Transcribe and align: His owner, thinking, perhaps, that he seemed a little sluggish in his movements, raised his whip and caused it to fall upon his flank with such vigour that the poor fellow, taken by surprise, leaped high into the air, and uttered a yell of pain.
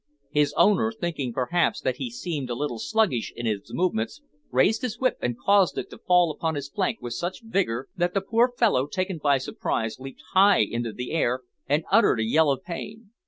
His 0.31 0.51
owner, 0.57 0.91
thinking, 0.91 1.31
perhaps, 1.31 1.79
that 1.81 1.97
he 1.97 2.09
seemed 2.09 2.49
a 2.49 2.55
little 2.55 2.79
sluggish 2.79 3.31
in 3.35 3.45
his 3.45 3.71
movements, 3.71 4.23
raised 4.49 4.81
his 4.81 4.97
whip 4.99 5.19
and 5.21 5.37
caused 5.37 5.77
it 5.77 5.91
to 5.91 5.99
fall 5.99 6.31
upon 6.31 6.55
his 6.55 6.69
flank 6.69 7.03
with 7.03 7.13
such 7.13 7.43
vigour 7.43 7.87
that 7.97 8.15
the 8.15 8.21
poor 8.21 8.51
fellow, 8.57 8.87
taken 8.87 9.19
by 9.19 9.37
surprise, 9.37 9.99
leaped 9.99 10.23
high 10.33 10.61
into 10.63 10.91
the 10.91 11.11
air, 11.11 11.41
and 11.69 11.83
uttered 11.91 12.19
a 12.19 12.23
yell 12.25 12.49
of 12.49 12.63
pain. 12.63 13.11